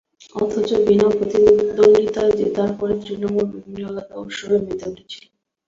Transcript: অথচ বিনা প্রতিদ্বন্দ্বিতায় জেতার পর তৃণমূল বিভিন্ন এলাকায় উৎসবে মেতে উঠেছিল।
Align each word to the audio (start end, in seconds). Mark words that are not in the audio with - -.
অথচ 0.35 0.69
বিনা 0.85 1.07
প্রতিদ্বন্দ্বিতায় 1.09 2.33
জেতার 2.39 2.71
পর 2.77 2.89
তৃণমূল 3.01 3.45
বিভিন্ন 3.53 3.79
এলাকায় 3.85 4.21
উৎসবে 4.23 4.57
মেতে 4.65 4.85
উঠেছিল। 4.91 5.23